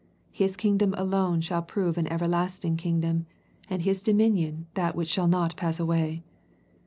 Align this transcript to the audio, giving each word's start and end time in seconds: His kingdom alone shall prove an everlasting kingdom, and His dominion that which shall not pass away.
His 0.31 0.57
kingdom 0.57 0.95
alone 0.97 1.41
shall 1.41 1.61
prove 1.61 1.95
an 1.95 2.07
everlasting 2.11 2.75
kingdom, 2.75 3.27
and 3.69 3.83
His 3.83 4.01
dominion 4.01 4.65
that 4.73 4.95
which 4.95 5.09
shall 5.09 5.27
not 5.27 5.55
pass 5.55 5.79
away. 5.79 6.23